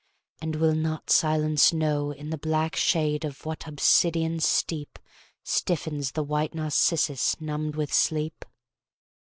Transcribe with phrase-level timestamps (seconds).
[0.41, 4.97] And will not Silence know In the black shade of what obsidian steep
[5.43, 8.43] Stiffens the white narcissus numb with sleep?